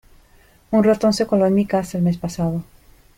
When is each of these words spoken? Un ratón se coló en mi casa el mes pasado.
Un 0.71 0.83
ratón 0.83 1.13
se 1.13 1.27
coló 1.27 1.45
en 1.45 1.53
mi 1.53 1.67
casa 1.67 1.95
el 1.99 2.03
mes 2.03 2.17
pasado. 2.17 2.63